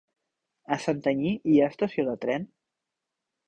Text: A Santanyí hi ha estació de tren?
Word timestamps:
A 0.75 0.77
Santanyí 0.85 1.35
hi 1.51 1.59
ha 1.59 1.69
estació 1.75 2.09
de 2.11 2.19
tren? 2.27 2.49